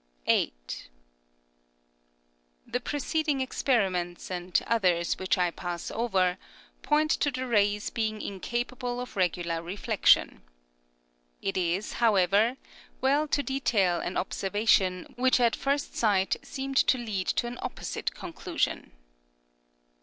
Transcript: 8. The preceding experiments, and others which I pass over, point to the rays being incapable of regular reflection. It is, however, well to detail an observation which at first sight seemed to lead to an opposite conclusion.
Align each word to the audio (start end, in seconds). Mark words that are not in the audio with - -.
8. 0.25 0.89
The 2.65 2.79
preceding 2.79 3.39
experiments, 3.39 4.31
and 4.31 4.59
others 4.65 5.19
which 5.19 5.37
I 5.37 5.51
pass 5.51 5.91
over, 5.91 6.39
point 6.81 7.11
to 7.11 7.29
the 7.29 7.45
rays 7.45 7.91
being 7.91 8.19
incapable 8.19 8.99
of 8.99 9.15
regular 9.15 9.61
reflection. 9.61 10.41
It 11.43 11.55
is, 11.55 11.93
however, 12.01 12.57
well 12.99 13.27
to 13.27 13.43
detail 13.43 13.99
an 14.01 14.17
observation 14.17 15.13
which 15.17 15.39
at 15.39 15.55
first 15.55 15.95
sight 15.95 16.35
seemed 16.41 16.77
to 16.77 16.97
lead 16.97 17.27
to 17.27 17.45
an 17.45 17.59
opposite 17.61 18.15
conclusion. 18.15 18.93